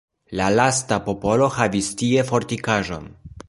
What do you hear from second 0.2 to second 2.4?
La lasta popolo havis tie